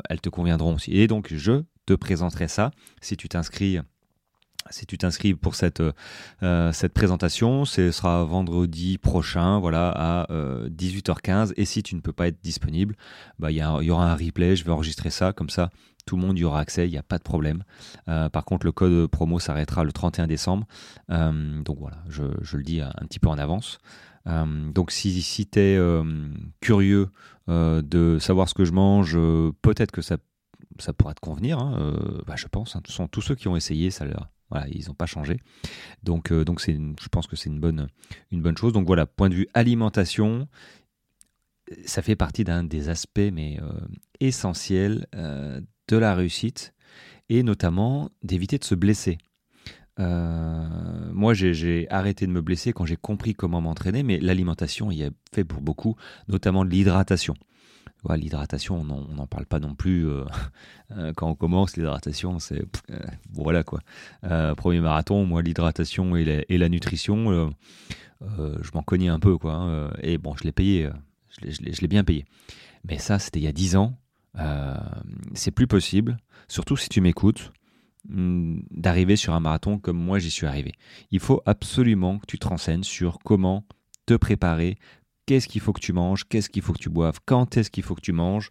elles 0.09 0.21
te 0.21 0.29
conviendront 0.29 0.75
aussi. 0.75 0.91
Et 0.91 1.07
donc 1.07 1.33
je 1.33 1.63
te 1.85 1.93
présenterai 1.93 2.47
ça 2.47 2.71
si 3.01 3.17
tu 3.17 3.27
t'inscris 3.27 3.79
si 4.69 4.85
tu 4.85 4.97
t'inscris 4.97 5.33
pour 5.33 5.55
cette, 5.55 5.81
euh, 6.43 6.71
cette 6.71 6.93
présentation, 6.93 7.65
ce 7.65 7.91
sera 7.91 8.23
vendredi 8.23 8.97
prochain, 8.97 9.59
voilà, 9.59 9.89
à 9.89 10.27
18h15. 10.69 11.49
Euh, 11.49 11.53
Et 11.57 11.65
si 11.65 11.83
tu 11.83 11.95
ne 11.95 12.01
peux 12.01 12.13
pas 12.13 12.27
être 12.27 12.41
disponible, 12.41 12.95
bah, 13.39 13.51
il 13.51 13.55
y, 13.55 13.59
y, 13.59 13.91
aura 13.91 14.11
un 14.11 14.15
replay, 14.15 14.55
je 14.55 14.63
vais 14.63 14.71
enregistrer 14.71 15.09
ça, 15.09 15.33
comme 15.33 15.49
ça, 15.49 15.69
tout 16.05 16.15
le 16.15 16.21
monde 16.21 16.37
y 16.37 16.43
aura 16.43 16.59
accès, 16.59 16.87
il 16.87 16.91
n'y 16.91 16.97
a 16.97 17.03
pas 17.03 17.17
de 17.17 17.23
problème. 17.23 17.63
Euh, 18.07 18.29
par 18.29 18.45
contre, 18.45 18.65
le 18.65 18.71
code 18.71 19.07
promo 19.07 19.39
s'arrêtera 19.39 19.83
le 19.83 19.91
31 19.91 20.27
décembre. 20.27 20.67
donc 21.09 21.77
voilà, 21.79 21.97
je, 22.09 22.23
le 22.57 22.63
dis 22.63 22.81
un, 22.81 22.91
petit 23.07 23.19
peu 23.19 23.29
en 23.29 23.37
avance. 23.37 23.79
donc 24.25 24.91
si, 24.91 25.47
tu 25.51 25.59
es 25.59 25.79
curieux 26.59 27.09
de 27.47 28.17
savoir 28.19 28.49
ce 28.49 28.53
que 28.53 28.65
je 28.65 28.73
mange, 28.73 29.17
peut-être 29.61 29.91
que 29.91 30.01
ça 30.01 30.17
ça 30.79 30.93
pourrait 30.93 31.13
te 31.13 31.19
convenir, 31.19 31.59
hein, 31.59 31.93
bah, 32.25 32.35
je 32.37 32.47
pense. 32.47 32.75
Hein, 32.75 32.81
tous, 32.83 32.99
tous 33.11 33.21
ceux 33.21 33.35
qui 33.35 33.47
ont 33.47 33.55
essayé, 33.55 33.91
ça 33.91 34.05
leur, 34.05 34.29
ils 34.71 34.87
n'ont 34.87 34.93
pas 34.93 35.05
changé. 35.05 35.39
Donc, 36.03 36.31
euh, 36.31 36.43
je 36.47 37.07
pense 37.09 37.27
que 37.27 37.35
c'est 37.35 37.49
une 37.49 37.59
bonne, 37.59 37.87
chose. 38.57 38.73
Donc 38.73 38.87
voilà, 38.87 39.05
point 39.05 39.29
de 39.29 39.35
vue 39.35 39.47
alimentation, 39.53 40.47
ça 41.85 42.01
fait 42.01 42.15
partie 42.15 42.43
d'un 42.43 42.63
des 42.63 42.89
aspects 42.89 43.19
mais 43.31 43.59
euh, 43.61 43.71
essentiels 44.19 45.07
euh, 45.15 45.61
de 45.91 45.97
la 45.97 46.15
réussite 46.15 46.73
et 47.29 47.43
notamment 47.43 48.09
d'éviter 48.23 48.57
de 48.57 48.63
se 48.63 48.75
blesser. 48.75 49.17
moi, 49.97 51.33
j'ai 51.33 51.87
arrêté 51.89 52.25
de 52.25 52.31
me 52.31 52.41
blesser 52.41 52.73
quand 52.73 52.85
j'ai 52.85 52.97
compris 52.97 53.33
comment 53.33 53.61
m'entraîner, 53.61 54.03
mais 54.03 54.19
l'alimentation 54.19 54.89
y 54.91 55.03
a 55.03 55.09
fait 55.33 55.43
pour 55.43 55.61
beaucoup, 55.61 55.95
notamment 56.27 56.65
de 56.65 56.69
l'hydratation 56.71 57.35
l'hydratation, 58.09 58.81
on 58.81 59.13
n'en 59.13 59.27
parle 59.27 59.45
pas 59.45 59.59
non 59.59 59.75
plus 59.75 60.07
euh, 60.07 60.25
euh, 60.91 61.13
quand 61.15 61.29
on 61.29 61.35
commence. 61.35 61.77
L'hydratation, 61.77 62.39
c'est 62.39 62.63
euh, 62.89 62.99
voilà 63.31 63.63
quoi. 63.63 63.81
premier 64.57 64.79
marathon, 64.79 65.25
moi, 65.25 65.41
l'hydratation 65.41 66.15
et, 66.15 66.57
la, 66.57 66.69
nutrition, 66.69 67.51
je 68.21 68.71
m'en 68.73 68.83
cognais 68.83 69.09
un 69.09 69.19
peu 69.19 69.37
quoi. 69.37 69.53
Hein, 69.53 69.91
et 70.01 70.17
bon, 70.17 70.35
je 70.35 70.43
l'ai 70.43 70.51
payé, 70.51 70.89
je 71.41 71.81
l'ai 71.81 71.87
bien 71.87 72.03
payé. 72.03 72.25
Mais 72.87 72.97
ça, 72.97 73.19
c'était 73.19 73.39
il 73.39 73.43
y 73.43 73.47
a 73.47 73.53
10 73.53 73.75
ans. 73.75 73.97
C'est 75.33 75.51
plus 75.51 75.67
possible, 75.67 76.17
surtout 76.47 76.77
si 76.77 76.89
tu 76.89 77.01
m'écoutes, 77.01 77.51
hmm, 78.07 78.59
d'arriver 78.71 79.15
sur 79.15 79.33
un 79.33 79.39
marathon 79.39 79.77
comme 79.77 79.97
moi 79.97 80.19
j'y 80.19 80.31
suis 80.31 80.47
arrivé. 80.47 80.73
Il 81.11 81.19
faut 81.19 81.41
absolument 81.45 82.19
que 82.19 82.25
tu 82.25 82.39
te 82.39 82.47
renseignes 82.47 82.83
sur 82.83 83.19
comment 83.19 83.65
te 84.05 84.15
préparer, 84.15 84.77
qu'est-ce 85.25 85.47
qu'il 85.47 85.61
faut 85.61 85.73
que 85.73 85.81
tu 85.81 85.93
manges, 85.93 86.25
qu'est-ce 86.27 86.49
qu'il 86.49 86.61
faut 86.61 86.73
que 86.73 86.81
tu 86.81 86.89
boives, 86.89 87.19
quand 87.25 87.57
est-ce 87.57 87.69
qu'il 87.69 87.83
faut 87.83 87.95
que 87.95 88.01
tu 88.01 88.13
manges. 88.13 88.49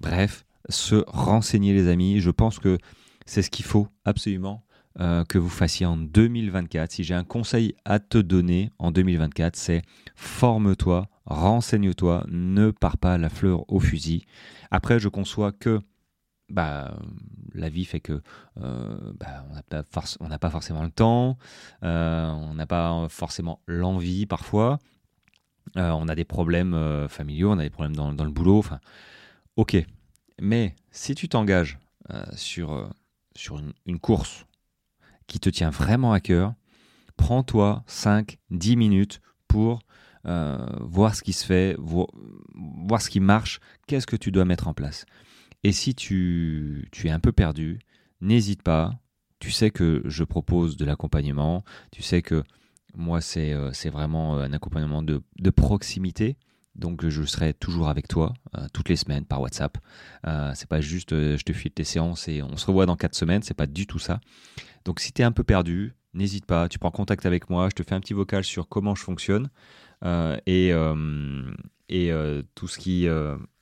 Bref, 0.00 0.44
se 0.68 1.04
renseigner 1.06 1.72
les 1.72 1.88
amis, 1.88 2.20
je 2.20 2.30
pense 2.30 2.58
que 2.58 2.78
c'est 3.26 3.42
ce 3.42 3.50
qu'il 3.50 3.64
faut 3.64 3.88
absolument 4.04 4.64
euh, 4.98 5.24
que 5.24 5.38
vous 5.38 5.48
fassiez 5.48 5.86
en 5.86 5.96
2024. 5.96 6.90
Si 6.90 7.04
j'ai 7.04 7.14
un 7.14 7.24
conseil 7.24 7.74
à 7.84 8.00
te 8.00 8.18
donner 8.18 8.70
en 8.78 8.90
2024, 8.90 9.54
c'est 9.56 9.82
forme-toi, 10.16 11.08
renseigne-toi, 11.30 12.26
ne 12.28 12.70
pars 12.70 12.98
pas 12.98 13.16
la 13.16 13.28
fleur 13.28 13.64
au 13.72 13.80
fusil. 13.80 14.26
Après, 14.70 14.98
je 14.98 15.08
conçois 15.08 15.52
que 15.52 15.80
bah, 16.50 16.96
la 17.54 17.68
vie 17.68 17.84
fait 17.84 18.00
que 18.00 18.20
euh, 18.60 19.12
bah, 19.14 19.44
on 19.48 19.54
n'a 20.28 20.38
pas, 20.38 20.50
forcément 20.50 20.82
le 20.82 20.90
temps, 20.90 21.38
euh, 21.84 22.28
on 22.28 22.54
n'a 22.54 22.66
pas 22.66 23.06
forcément 23.08 23.60
l'envie 23.66 24.26
parfois, 24.26 24.78
euh, 25.76 25.90
on 25.90 26.08
a 26.08 26.14
des 26.14 26.24
problèmes 26.24 27.06
familiaux, 27.08 27.52
on 27.52 27.58
a 27.58 27.62
des 27.62 27.70
problèmes 27.70 27.94
dans, 27.94 28.10
le 28.10 28.30
boulot. 28.30 28.58
Enfin, 28.58 28.80
ok. 29.56 29.76
Mais 30.40 30.74
si 30.90 31.14
tu 31.14 31.28
t'engages 31.28 31.78
sur, 32.34 32.90
sur 33.36 33.62
une, 33.86 34.00
course 34.00 34.46
qui 35.28 35.38
te 35.38 35.48
tient 35.48 35.70
vraiment 35.70 36.12
à 36.12 36.18
cœur, 36.18 36.54
prends-toi 37.16 37.84
5, 37.86 38.38
10 38.50 38.76
minutes 38.76 39.20
pour 39.46 39.80
voir 40.24 41.14
ce 41.14 41.22
qui 41.22 41.32
se 41.32 41.44
fait, 41.44 41.76
voir, 41.78 42.08
ce 43.00 43.10
qui 43.10 43.20
marche, 43.20 43.60
qu'est-ce 43.86 44.06
que 44.06 44.16
tu 44.16 44.30
dois 44.30 44.44
mettre 44.44 44.68
en 44.68 44.74
place. 44.74 45.06
Et 45.62 45.72
si 45.72 45.94
tu, 45.94 46.88
es 47.04 47.10
un 47.10 47.20
peu 47.20 47.32
perdu, 47.32 47.78
n'hésite 48.20 48.62
pas. 48.62 48.92
Tu 49.38 49.50
sais 49.50 49.70
que 49.70 50.02
je 50.04 50.24
propose 50.24 50.76
de 50.76 50.84
l'accompagnement. 50.84 51.64
Tu 51.90 52.02
sais 52.02 52.22
que 52.22 52.42
moi, 52.94 53.20
c'est 53.20 53.54
vraiment 53.90 54.38
un 54.38 54.52
accompagnement 54.52 55.02
de, 55.02 55.22
proximité. 55.50 56.36
Donc 56.76 57.06
je 57.06 57.24
serai 57.24 57.52
toujours 57.52 57.88
avec 57.88 58.06
toi 58.06 58.32
euh, 58.56 58.66
toutes 58.72 58.88
les 58.88 58.96
semaines 58.96 59.24
par 59.24 59.40
WhatsApp. 59.40 59.76
Euh, 60.26 60.52
c'est 60.54 60.68
pas 60.68 60.80
juste 60.80 61.12
euh, 61.12 61.36
je 61.36 61.42
te 61.42 61.52
file 61.52 61.72
tes 61.72 61.82
séances 61.82 62.28
et 62.28 62.42
on 62.42 62.56
se 62.56 62.64
revoit 62.66 62.86
dans 62.86 62.94
quatre 62.94 63.16
semaines, 63.16 63.42
c'est 63.42 63.54
pas 63.54 63.66
du 63.66 63.88
tout 63.88 63.98
ça. 63.98 64.20
Donc 64.84 65.00
si 65.00 65.12
tu 65.12 65.20
es 65.20 65.24
un 65.24 65.32
peu 65.32 65.42
perdu, 65.42 65.94
n'hésite 66.14 66.46
pas, 66.46 66.68
tu 66.68 66.78
prends 66.78 66.92
contact 66.92 67.26
avec 67.26 67.50
moi, 67.50 67.68
je 67.70 67.74
te 67.74 67.82
fais 67.82 67.96
un 67.96 68.00
petit 68.00 68.14
vocal 68.14 68.44
sur 68.44 68.68
comment 68.68 68.94
je 68.94 69.02
fonctionne 69.02 69.50
et, 70.04 70.72
et 71.88 72.12
tout 72.54 72.68
ce 72.68 72.78
qui 72.78 73.08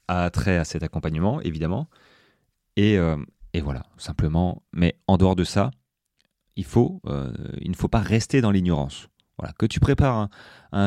a 0.09 0.31
trait 0.31 0.57
à 0.57 0.65
cet 0.65 0.83
accompagnement, 0.83 1.41
évidemment. 1.43 1.89
Et, 2.77 2.99
voilà, 3.63 3.85
simplement. 3.97 4.63
Mais 4.73 4.99
en 5.07 5.17
dehors 5.17 5.37
de 5.37 5.45
ça, 5.45 5.71
il 6.57 6.65
ne 6.65 7.75
faut 7.77 7.89
pas 7.89 8.01
rester 8.01 8.41
dans 8.41 8.51
l'ignorance. 8.51 9.09
Voilà, 9.39 9.53
que 9.57 9.67
tu 9.67 9.79
prépares 9.79 10.29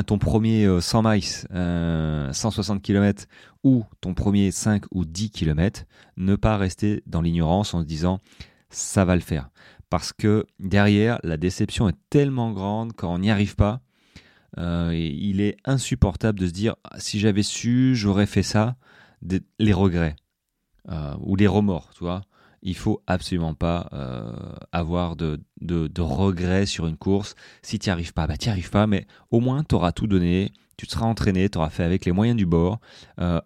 ton 0.05 0.17
premier 0.17 0.67
100 0.81 1.03
miles, 1.03 2.33
160 2.33 2.81
km 2.81 3.25
ou 3.63 3.85
ton 4.01 4.13
premier 4.13 4.51
5 4.51 4.83
ou 4.91 5.05
10 5.05 5.31
km, 5.31 5.85
ne 6.17 6.35
pas 6.35 6.57
rester 6.57 7.01
dans 7.05 7.21
l'ignorance 7.21 7.73
en 7.73 7.79
se 7.81 7.85
disant 7.85 8.19
ça 8.69 9.05
va 9.05 9.15
le 9.15 9.21
faire. 9.21 9.49
Parce 9.89 10.11
que 10.13 10.45
derrière, 10.59 11.19
la 11.23 11.37
déception 11.37 11.87
est 11.89 11.97
tellement 12.09 12.51
grande 12.51 12.93
quand 12.93 13.13
on 13.13 13.19
n'y 13.19 13.31
arrive 13.31 13.55
pas. 13.55 13.81
Euh, 14.57 14.91
il 14.93 15.39
est 15.39 15.57
insupportable 15.65 16.39
de 16.39 16.47
se 16.47 16.51
dire 16.51 16.75
ah, 16.83 16.99
si 16.99 17.19
j'avais 17.19 17.43
su, 17.43 17.95
j'aurais 17.95 18.25
fait 18.25 18.43
ça. 18.43 18.75
les 19.59 19.73
regrets 19.73 20.15
euh, 20.89 21.15
ou 21.19 21.35
les 21.35 21.47
remords, 21.47 21.91
tu 21.93 22.03
vois 22.03 22.21
il 22.63 22.75
faut 22.75 23.01
absolument 23.07 23.55
pas 23.55 23.89
euh, 23.91 24.31
avoir 24.71 25.15
de, 25.15 25.39
regrets 25.99 26.67
sur 26.67 26.85
une 26.85 26.95
course. 26.95 27.33
Si 27.63 27.79
tu 27.79 27.89
n'y 27.89 27.91
arrives 27.91 28.13
pas, 28.13 28.27
bah 28.27 28.37
tu 28.37 28.49
n'y 28.49 28.51
arrives 28.51 28.69
pas, 28.69 28.85
mais 28.85 29.07
au 29.31 29.39
moins 29.39 29.63
tu 29.63 29.73
auras 29.73 29.93
tout 29.93 30.05
donné, 30.05 30.51
tu 30.77 30.85
te 30.85 30.91
seras 30.91 31.07
entraîné, 31.07 31.49
tu 31.49 31.57
auras 31.57 31.71
fait 31.71 31.83
avec 31.83 32.05
les 32.05 32.11
moyens 32.11 32.37
du 32.37 32.45
bord. 32.45 32.79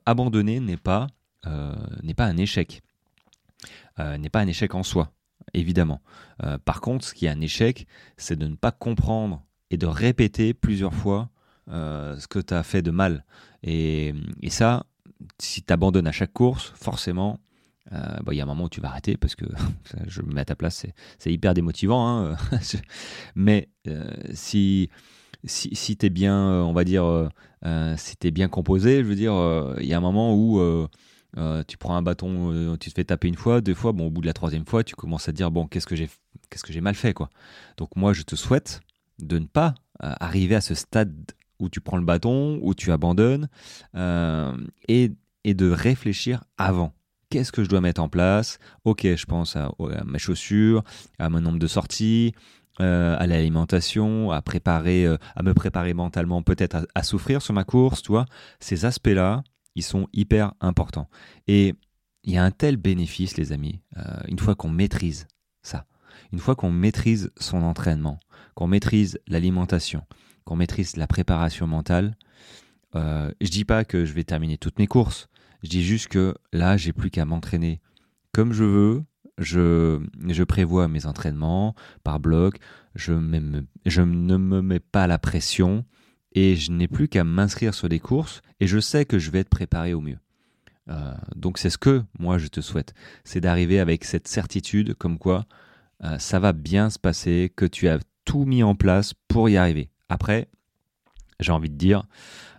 Abandonner 0.05 0.59
n'est 0.59 0.75
pas, 0.75 1.07
n'est 2.03 2.13
pas 2.13 2.25
un 2.25 2.35
échec. 2.35 2.81
n'est 3.97 4.29
pas 4.29 4.41
un 4.41 4.47
échec 4.47 4.75
en 4.75 4.83
soi, 4.83 5.13
évidemment. 5.53 6.01
par 6.65 6.81
contre, 6.81 7.05
ce 7.05 7.13
qui 7.13 7.27
est 7.27 7.29
un 7.29 7.39
échec, 7.39 7.87
c'est 8.17 8.37
de 8.37 8.47
ne 8.47 8.55
pas 8.55 8.73
comprendre 8.73 9.44
et 9.71 9.77
de 9.77 9.85
répéter 9.85 10.53
plusieurs 10.53 10.93
fois 10.93 11.29
ce 11.67 12.27
que 12.27 12.39
tu 12.39 12.53
as 12.53 12.63
fait 12.63 12.81
de 12.81 12.91
mal. 12.91 13.25
Et, 13.63 14.13
et 14.41 14.49
ça, 14.49 14.85
si 15.39 15.63
tu 15.63 15.73
abandonnes 15.73 16.07
à 16.07 16.11
chaque 16.11 16.33
course, 16.33 16.71
forcément, 16.75 17.39
euh, 17.93 18.17
il 18.31 18.37
y 18.37 18.39
a 18.39 18.43
un 18.43 18.47
moment 18.47 18.65
où 18.65 18.69
tu 18.69 18.81
vas 18.81 18.89
arrêter 18.89 19.15
parce 19.17 19.35
que 19.35 19.45
je 20.07 20.21
me 20.21 20.33
mets 20.33 20.41
à 20.41 20.45
ta 20.45 20.55
place, 20.55 20.85
c'est 21.19 21.31
hyper 21.31 21.53
démotivant. 21.53 22.07
Hein. 22.07 22.37
Mais 23.35 23.69
euh, 23.87 24.09
si, 24.33 24.89
si, 25.43 25.75
si 25.75 25.97
tu 25.97 26.05
es 26.07 26.09
bien, 26.09 26.35
euh, 26.35 26.61
on 26.61 26.73
va 26.73 26.83
dire, 26.83 27.29
si 27.97 28.17
tu 28.17 28.31
bien 28.31 28.47
composé, 28.47 29.03
je 29.03 29.07
veux 29.07 29.15
dire, 29.15 29.33
il 29.79 29.85
y 29.85 29.93
a 29.93 29.97
un 29.97 30.01
moment 30.01 30.35
où 30.35 30.87
tu 31.67 31.77
prends 31.77 31.95
un 31.95 32.01
bâton, 32.01 32.77
tu 32.77 32.89
te 32.89 32.95
fais 32.95 33.05
taper 33.05 33.27
une 33.27 33.35
fois, 33.35 33.61
deux 33.61 33.73
fois, 33.73 33.91
bon, 33.91 34.07
au 34.07 34.09
bout 34.09 34.21
de 34.21 34.27
la 34.27 34.33
troisième 34.33 34.65
fois, 34.65 34.83
tu 34.83 34.95
commences 34.95 35.27
à 35.27 35.31
te 35.31 35.37
dire, 35.37 35.51
bon, 35.51 35.67
qu'est-ce 35.67 35.87
que 35.87 35.95
j'ai 35.95 36.09
qu'est-ce 36.49 36.63
que 36.63 36.71
j'ai 36.73 36.81
mal 36.81 36.95
fait 36.95 37.13
quoi. 37.13 37.29
Donc 37.77 37.95
moi, 37.95 38.13
je 38.13 38.21
te 38.21 38.35
souhaite 38.35 38.81
de 39.19 39.39
ne 39.39 39.45
pas 39.45 39.75
arriver 39.99 40.55
à 40.55 40.61
ce 40.61 40.75
stade 40.75 41.31
où 41.59 41.69
tu 41.69 41.79
prends 41.79 41.97
le 41.97 42.03
bâton, 42.03 42.59
où 42.61 42.73
tu 42.73 42.91
abandonnes, 42.91 43.47
et, 43.95 45.11
et 45.43 45.53
de 45.53 45.69
réfléchir 45.69 46.43
avant 46.57 46.93
qu'est-ce 47.29 47.51
que 47.51 47.63
je 47.63 47.69
dois 47.69 47.81
mettre 47.81 48.01
en 48.01 48.09
place? 48.09 48.59
Ok, 48.83 49.03
je 49.03 49.25
pense 49.25 49.55
à, 49.55 49.69
mes 50.05 50.19
chaussures, 50.19 50.83
à 51.19 51.29
mon 51.29 51.41
nombre 51.41 51.59
de 51.59 51.67
sorties, 51.67 52.33
euh, 52.81 53.15
à 53.19 53.27
l'alimentation, 53.27 54.31
à 54.31 54.41
préparer, 54.41 55.05
euh, 55.05 55.17
à 55.35 55.43
me 55.43 55.53
préparer 55.53 55.93
mentalement, 55.93 56.43
peut-être 56.43 56.87
à, 56.93 57.03
souffrir 57.03 57.41
sur 57.41 57.53
ma 57.53 57.63
course, 57.63 58.01
tu 58.01 58.11
vois. 58.11 58.25
Ces 58.59 58.85
aspects-là, 58.85 59.43
ils 59.75 59.83
sont 59.83 60.07
hyper 60.13 60.53
importants. 60.61 61.09
Et 61.47 61.75
il 62.23 62.33
y 62.33 62.37
a 62.37 62.43
un 62.43 62.51
tel 62.51 62.77
bénéfice, 62.77 63.37
les 63.37 63.51
amis, 63.51 63.81
euh, 63.97 64.01
une 64.27 64.39
fois 64.39 64.55
qu'on 64.55 64.69
maîtrise 64.69 65.27
ça, 65.61 65.85
une 66.31 66.39
fois 66.39 66.55
qu'on 66.55 66.71
maîtrise 66.71 67.31
son 67.37 67.63
entraînement, 67.63 68.19
qu'on 68.53 68.67
maîtrise 68.67 69.19
l'alimentation, 69.27 70.03
qu'on 70.43 70.55
maîtrise 70.55 70.97
la 70.97 71.07
préparation 71.07 71.67
mentale. 71.67 72.15
je 72.93 73.49
dis 73.49 73.65
pas 73.65 73.83
que 73.83 74.05
je 74.05 74.13
vais 74.13 74.23
terminer 74.23 74.57
toutes 74.57 74.79
mes 74.79 74.87
courses, 74.87 75.27
je 75.63 75.69
dis 75.69 75.83
juste 75.83 76.09
que 76.09 76.35
là, 76.53 76.77
j'ai 76.77 76.93
plus 76.93 77.09
qu'à 77.09 77.25
m'entraîner 77.25 77.81
comme 78.35 78.53
je 78.53 78.63
veux. 78.63 79.03
Je, 79.37 79.99
je 80.27 80.43
prévois 80.43 80.87
mes 80.87 81.05
entraînements 81.07 81.73
par 82.03 82.19
bloc. 82.19 82.57
Je, 82.93 83.13
je 83.85 84.01
ne 84.01 84.37
me 84.37 84.61
mets 84.61 84.79
pas 84.79 85.07
la 85.07 85.17
pression 85.17 85.85
et 86.33 86.55
je 86.55 86.71
n'ai 86.71 86.87
plus 86.87 87.07
qu'à 87.07 87.23
m'inscrire 87.23 87.73
sur 87.73 87.89
des 87.89 87.99
courses 87.99 88.41
et 88.59 88.67
je 88.67 88.79
sais 88.79 89.05
que 89.05 89.19
je 89.19 89.31
vais 89.31 89.39
être 89.39 89.49
préparé 89.49 89.93
au 89.93 90.01
mieux. 90.01 90.19
Euh, 90.89 91.13
donc 91.35 91.57
c'est 91.57 91.71
ce 91.71 91.77
que 91.77 92.03
moi 92.19 92.37
je 92.37 92.47
te 92.47 92.61
souhaite, 92.61 92.93
c'est 93.23 93.41
d'arriver 93.41 93.79
avec 93.79 94.03
cette 94.03 94.27
certitude 94.27 94.93
comme 94.93 95.17
quoi 95.17 95.45
euh, 96.03 96.17
ça 96.19 96.39
va 96.39 96.53
bien 96.53 96.89
se 96.89 96.99
passer, 96.99 97.51
que 97.55 97.65
tu 97.65 97.87
as 97.87 97.99
tout 98.25 98.45
mis 98.45 98.63
en 98.63 98.75
place 98.75 99.13
pour 99.27 99.49
y 99.49 99.57
arriver. 99.57 99.89
Après, 100.09 100.49
j'ai 101.39 101.51
envie 101.51 101.69
de 101.69 101.75
dire, 101.75 102.03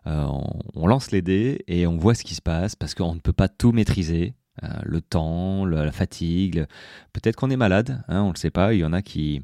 euh, 0.07 0.27
on, 0.75 0.87
lance 0.87 1.11
les 1.11 1.23
dés 1.23 1.65
et 1.67 1.87
on 1.87 1.97
voit 1.97 2.15
ce 2.15 2.25
qui 2.25 2.35
se 2.35 2.43
passe 2.43 2.77
parce 2.77 2.95
qu'on 2.95 3.15
ne 3.15 3.21
peut 3.21 3.33
pas 3.33 3.49
tout 3.49 3.73
maîtriser. 3.73 4.35
Euh, 4.63 4.69
le 4.85 5.03
temps, 5.03 5.67
la 5.67 5.93
fatigue, 5.93 6.65
peut-être 7.13 7.37
qu'on 7.37 7.51
est 7.51 7.59
malade, 7.59 8.03
hein, 8.09 8.23
on 8.23 8.29
ne 8.29 8.33
le 8.33 8.39
sait 8.39 8.51
pas. 8.51 8.73
Il 8.73 8.81
y 8.81 8.85
en 8.85 8.95
a 8.95 9.03
qui, 9.03 9.43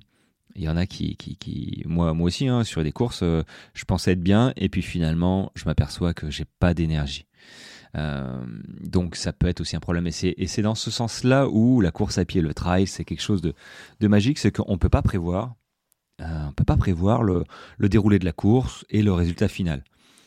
il 0.54 0.62
y 0.62 0.68
en 0.70 0.76
a 0.76 0.86
qui, 0.86 1.16
qui, 1.16 1.82
moi, 1.84 2.14
moi 2.14 2.28
aussi, 2.28 2.48
hein, 2.48 2.64
sur 2.64 2.82
des 2.82 2.92
courses, 2.92 3.22
je 3.22 3.84
pensais 3.84 4.12
être 4.12 4.22
bien 4.22 4.54
et 4.56 4.70
puis 4.70 4.80
finalement, 4.80 5.52
je 5.54 5.66
m'aperçois 5.66 6.14
que 6.14 6.30
j'ai 6.30 6.46
pas 6.60 6.72
d'énergie. 6.72 7.26
Donc 7.94 9.16
ça 9.16 9.32
peut 9.32 9.48
être 9.48 9.60
aussi 9.60 9.76
un 9.76 9.80
problème. 9.80 10.06
Et 10.06 10.46
c'est 10.46 10.62
dans 10.62 10.74
ce 10.74 10.90
sens-là 10.90 11.48
où 11.48 11.80
la 11.80 11.90
course 11.90 12.18
à 12.18 12.24
pied, 12.24 12.40
le 12.40 12.54
trail, 12.54 12.86
c'est 12.86 13.04
quelque 13.04 13.22
chose 13.22 13.42
de, 13.42 13.54
magique, 14.08 14.38
c'est 14.38 14.52
qu'on 14.52 14.72
ne 14.72 14.78
peut 14.78 14.88
pas 14.88 15.02
prévoir, 15.02 15.54
on 16.20 16.52
peut 16.52 16.64
pas 16.64 16.76
prévoir 16.76 17.22
le, 17.22 17.44
déroulé 17.80 18.18
de 18.18 18.24
la 18.24 18.32
course 18.32 18.84
et 18.90 19.02
le 19.02 19.12
résultat 19.12 19.48
final. 19.48 19.84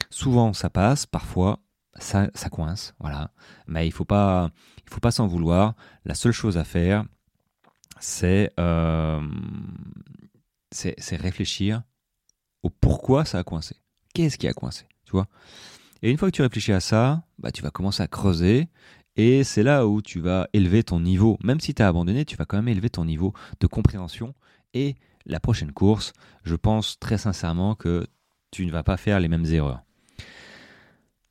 Souvent, 0.10 0.54
ça 0.54 0.70
passe, 0.70 1.06
parfois, 1.06 1.60
ça, 1.98 2.30
ça 2.34 2.50
coince, 2.50 2.94
voilà. 3.00 3.32
Mais 3.68 3.88
il 3.88 3.92
faut 3.92 4.06
faut 4.06 5.00
pas 5.02 5.12
s'en 5.12 5.28
vouloir. 5.28 5.74
La 6.06 6.14
seule 6.14 6.32
chose 6.32 6.58
à 6.58 6.64
faire, 6.64 7.06
c'est 8.00 8.52
euh, 8.60 9.22
c'est 10.72 11.16
réfléchir 11.16 11.82
au 12.64 12.70
pourquoi 12.70 13.26
ça 13.26 13.40
a 13.40 13.44
coincé. 13.44 13.76
Qu'est-ce 14.14 14.38
qui 14.38 14.48
a 14.48 14.54
coincé, 14.54 14.86
tu 15.06 15.12
vois? 15.12 15.28
Et 16.06 16.12
une 16.12 16.20
fois 16.20 16.30
que 16.30 16.36
tu 16.36 16.44
réfléchis 16.44 16.72
à 16.72 16.80
ça, 16.80 17.24
bah, 17.40 17.52
tu 17.52 17.64
vas 17.64 17.72
commencer 17.72 18.04
à 18.04 18.08
creuser 18.08 18.68
et 19.16 19.44
c'est 19.44 19.64
là 19.64 19.88
où 19.88 20.04
tu 20.04 20.20
vas 20.20 20.48
élever 20.54 20.84
ton 20.84 21.00
niveau. 21.00 21.40
Même 21.44 21.60
si 21.60 21.74
tu 21.74 21.82
as 21.82 21.88
abandonné, 21.88 22.26
tu 22.26 22.36
vas 22.36 22.46
quand 22.46 22.58
même 22.58 22.68
élever 22.68 22.92
ton 22.92 23.06
niveau 23.06 23.34
de 23.60 23.66
compréhension. 23.66 24.36
Et 24.76 24.94
la 25.26 25.40
prochaine 25.40 25.72
course, 25.72 26.14
je 26.44 26.56
pense 26.56 27.00
très 27.00 27.18
sincèrement 27.18 27.74
que 27.74 28.06
tu 28.52 28.68
ne 28.68 28.72
vas 28.72 28.84
pas 28.84 28.98
faire 28.98 29.20
les 29.20 29.28
mêmes 29.28 29.46
erreurs. 29.46 29.82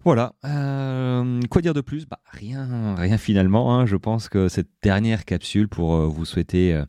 Voilà. 0.03 0.33
Euh, 0.45 1.41
quoi 1.49 1.63
dire 1.63 1.73
de 1.73 1.81
plus? 1.81 2.07
Bah, 2.07 2.19
Rien, 2.33 2.97
rien 2.97 3.17
finalement. 3.17 3.77
Hein. 3.77 3.87
Je 3.87 3.95
pense 3.95 4.29
que 4.29 4.49
cette 4.49 4.71
dernière 4.83 5.25
capsule 5.25 5.69
pour 5.69 5.95
euh, 5.95 6.09
vous 6.09 6.25
souhaiter 6.25 6.83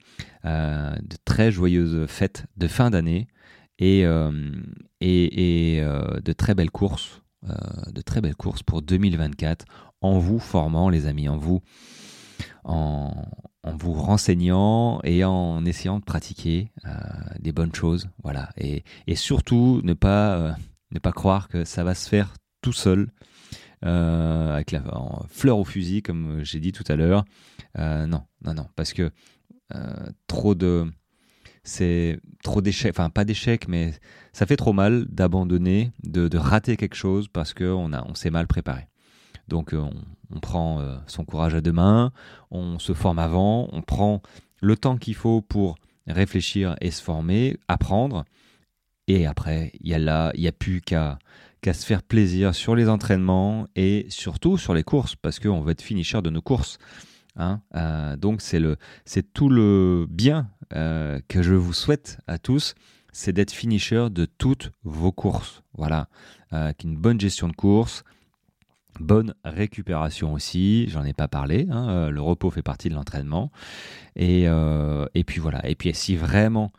euh, 0.43 0.95
de 0.95 1.17
très 1.23 1.51
joyeuses 1.51 2.07
fêtes 2.07 2.47
de 2.57 2.67
fin 2.67 2.89
d'année 2.89 3.27
et, 3.77 3.99
et, 5.01 5.81
de 5.81 6.33
très 6.33 6.55
belles 6.55 6.71
courses, 6.71 7.21
de 7.91 8.01
très 8.01 8.21
belles 8.21 8.35
courses 8.35 8.63
pour 8.63 8.81
2024 8.81 9.65
en 10.01 10.19
vous 10.19 10.39
formant, 10.39 10.89
les 10.89 11.07
amis, 11.07 11.29
en 11.29 11.37
vous, 11.37 11.61
en, 12.63 13.13
en 13.63 13.77
vous 13.77 13.93
renseignant 13.93 14.99
et 15.03 15.23
en 15.23 15.65
essayant 15.65 15.99
de 15.99 16.03
pratiquer 16.05 16.71
des 17.39 17.51
bonnes 17.51 17.73
choses. 17.73 18.09
Voilà. 18.23 18.49
Et, 18.57 18.83
et 19.07 19.15
surtout 19.15 19.81
ne 19.83 19.93
pas 19.93 20.55
ne 20.91 20.99
pas 20.99 21.11
croire 21.11 21.47
que 21.47 21.65
ça 21.65 21.83
va 21.83 21.93
se 21.93 22.09
faire 22.09 22.33
tout 22.61 22.73
seul, 22.73 23.09
euh, 23.85 24.55
avec 24.55 24.71
la 24.71 24.81
fleur 25.29 25.59
au 25.59 25.65
fusil, 25.65 26.01
comme 26.01 26.43
j'ai 26.43 26.59
dit 26.59 26.71
tout 26.71 26.85
à 26.87 26.95
l'heure. 26.95 27.25
Euh, 27.77 28.07
non, 28.07 28.23
non, 28.43 28.53
non, 28.53 28.67
parce 28.75 28.93
que 28.93 29.11
euh, 29.75 30.09
trop 30.27 30.55
de. 30.55 30.85
C'est 31.65 32.19
trop 32.43 32.61
d'échecs, 32.61 32.93
enfin 32.95 33.09
pas 33.09 33.25
d'échecs, 33.25 33.67
mais 33.67 33.91
ça 34.31 34.45
fait 34.45 34.55
trop 34.55 34.71
mal 34.71 35.05
d'abandonner, 35.09 35.91
de, 36.03 36.37
rater 36.37 36.77
quelque 36.77 36.95
chose 36.95 37.27
parce 37.27 37.53
qu'on 37.53 37.91
on 37.91 38.15
s'est 38.15 38.29
mal 38.29 38.47
préparé. 38.47 38.87
Donc 39.47 39.71
on, 39.73 39.91
on 40.33 40.39
prend 40.39 40.81
son 41.07 41.25
courage 41.25 41.55
à 41.55 41.61
deux 41.61 41.71
mains, 41.71 42.11
on 42.51 42.79
se 42.79 42.93
forme 42.93 43.19
avant, 43.19 43.67
on 43.71 43.81
prend 43.81 44.21
le 44.61 44.77
temps 44.77 44.97
qu'il 44.97 45.15
faut 45.15 45.41
pour 45.41 45.75
réfléchir 46.07 46.75
et 46.81 46.91
se 46.91 47.01
former, 47.01 47.57
apprendre, 47.67 48.25
Et 49.07 49.25
après, 49.25 49.71
il 49.81 49.89
y 49.89 49.93
a 49.93 50.31
n'y 50.35 50.47
a 50.47 50.51
plus 50.51 50.81
qu'à 50.81 51.19
se 51.63 51.85
faire 51.85 52.03
plaisir 52.03 52.55
sur 52.55 52.75
les 52.75 52.89
entraînements 52.89 53.67
et 53.75 54.05
surtout 54.09 54.57
sur 54.57 54.73
les 54.73 54.83
courses, 54.83 55.15
parce 55.15 55.39
qu'on 55.39 55.61
veut 55.61 55.71
être 55.71 55.81
finisher 55.81 56.21
de 56.21 56.29
nos 56.29 56.41
courses. 56.41 56.77
Hein. 57.35 57.61
Euh, 57.75 58.15
donc 58.15 58.41
c'est 58.41 58.59
le, 58.59 58.77
c'est 59.05 59.33
tout 59.33 59.49
le 59.49 60.05
bien 60.09 60.49
euh, 60.73 61.19
que 61.27 61.41
je 61.41 61.53
vous 61.53 61.73
souhaite 61.73 62.19
à 62.27 62.37
tous, 62.37 62.75
c'est 63.11 63.33
d'être 63.33 63.51
finisher 63.51 64.07
de 64.09 64.25
toutes 64.25 64.71
vos 64.83 65.11
courses. 65.11 65.63
Voilà, 65.73 66.07
euh, 66.53 66.71
une 66.83 66.97
bonne 66.97 67.19
gestion 67.19 67.47
de 67.47 67.55
course, 67.55 68.03
bonne 68.99 69.33
récupération 69.43 70.33
aussi. 70.33 70.87
J'en 70.89 71.03
ai 71.03 71.13
pas 71.13 71.27
parlé. 71.27 71.67
Hein, 71.69 71.89
euh, 71.89 72.09
le 72.09 72.21
repos 72.21 72.49
fait 72.49 72.61
partie 72.61 72.89
de 72.89 72.95
l'entraînement. 72.95 73.51
Et, 74.15 74.43
et 74.45 75.23
puis 75.25 75.41
voilà. 75.41 75.67
Et 75.67 75.75
puis 75.75 75.93
si 75.93 76.15
vraiment 76.15 76.71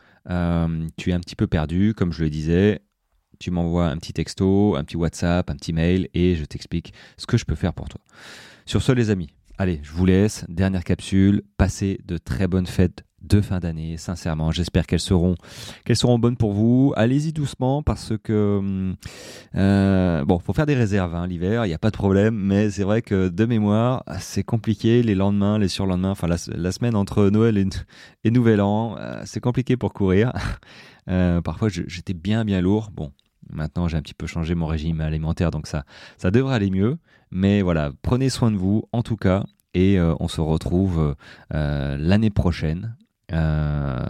tu 0.97 1.11
es 1.11 1.13
un 1.13 1.21
petit 1.21 1.37
peu 1.37 1.47
perdu, 1.47 1.95
comme 1.95 2.13
je 2.13 2.25
le 2.25 2.31
disais, 2.31 2.81
tu 3.39 3.51
m'envoies 3.51 3.87
un 3.87 3.97
petit 3.99 4.13
texto, 4.13 4.77
un 4.77 4.85
petit 4.85 4.97
WhatsApp, 4.97 5.51
un 5.51 5.57
petit 5.57 5.73
mail 5.73 6.09
et 6.15 6.35
je 6.37 6.45
t'explique 6.45 6.93
ce 7.17 7.27
que 7.27 7.37
je 7.37 7.45
peux 7.45 7.55
faire 7.55 7.75
pour 7.75 7.89
toi. 7.89 8.01
Sur 8.65 8.83
ce, 8.83 8.93
les 8.93 9.11
amis, 9.11 9.29
allez, 9.59 9.81
je 9.83 9.93
vous 9.93 10.07
laisse. 10.07 10.45
Dernière 10.49 10.85
capsule. 10.85 11.43
Passez 11.57 12.01
de 12.05 12.19
très 12.19 12.47
bonnes 12.47 12.67
fêtes 12.67 13.05
de 13.23 13.41
fin 13.41 13.59
d'année, 13.59 13.97
sincèrement. 13.97 14.53
J'espère 14.53 14.87
qu'elles 14.87 15.01
seront, 15.01 15.35
bonnes 16.19 16.37
pour 16.37 16.53
vous. 16.53 16.93
Allez-y 16.97 17.33
doucement 17.33 17.83
parce 17.83 18.13
que, 18.23 18.59
hum, 18.59 18.97
euh, 19.57 20.25
bon, 20.25 20.39
faut 20.39 20.53
faire 20.53 20.67
des 20.67 20.75
réserves 20.75 21.15
hein, 21.15 21.27
l'hiver, 21.27 21.65
il 21.65 21.69
n'y 21.69 21.75
a 21.75 21.79
pas 21.79 21.91
de 21.91 21.97
problème, 21.97 22.35
mais 22.37 22.71
c'est 22.71 22.85
vrai 22.85 23.03
que 23.03 23.29
de 23.29 23.45
mémoire, 23.45 24.05
c'est 24.21 24.45
compliqué 24.45 25.03
les 25.03 25.15
lendemains, 25.15 25.59
les 25.59 25.69
surlendemains, 25.69 26.11
enfin 26.11 26.29
la, 26.29 26.37
semaine 26.73 26.95
entre 26.95 27.29
Noël 27.31 27.59
et, 28.25 28.31
Nouvel 28.31 28.61
An, 28.61 28.97
euh, 28.99 29.23
c'est 29.25 29.41
compliqué 29.41 29.77
pour 29.77 29.93
courir. 29.93 30.33
Euh, 31.09 31.41
parfois, 31.41 31.69
j'étais 31.69 32.15
bien, 32.15 32.45
bien 32.45 32.61
lourd. 32.61 32.91
Bon, 32.93 33.13
Maintenant, 33.51 33.89
j'ai 33.89 33.97
un 33.97 34.03
petit 34.03 34.15
peu 34.15 34.27
changé 34.27 34.55
mon 34.55 34.67
régime 34.67 35.01
alimentaire, 35.01 35.51
donc 35.51 35.67
ça, 35.67 35.85
devrait 36.31 36.55
aller 36.55 36.71
mieux. 36.71 36.99
Mais 37.31 37.63
voilà, 37.63 37.93
prenez 38.03 38.29
soin 38.29 38.51
de 38.51 38.57
vous, 38.57 38.85
en 38.93 39.03
tout 39.03 39.17
cas, 39.17 39.45
et 39.75 39.99
euh, 39.99 40.15
on 40.21 40.29
se 40.29 40.41
retrouve 40.41 41.17
euh, 41.55 41.97
l'année 41.99 42.31
prochaine 42.31 42.97
euh, 43.33 44.07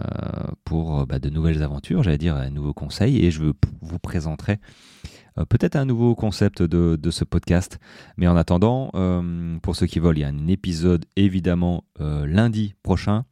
pour 0.63 1.05
bah, 1.07 1.19
de 1.19 1.29
nouvelles 1.29 1.63
aventures, 1.63 2.03
j'allais 2.03 2.17
dire 2.17 2.35
un 2.35 2.49
nouveau 2.49 2.73
conseil, 2.73 3.25
et 3.25 3.31
je 3.31 3.41
vous 3.41 3.99
présenterai 3.99 4.59
peut-être 5.49 5.75
un 5.75 5.85
nouveau 5.85 6.15
concept 6.15 6.63
de, 6.63 7.11
ce 7.11 7.23
podcast. 7.23 7.79
Mais 8.17 8.27
en 8.27 8.35
attendant, 8.35 8.91
pour 9.61 9.75
ceux 9.75 9.85
qui 9.85 9.99
veulent, 9.99 10.17
il 10.17 10.21
y 10.21 10.23
a 10.23 10.29
un 10.29 10.47
épisode 10.47 11.05
évidemment 11.15 11.83
lundi 11.99 12.73
prochain 12.81 13.25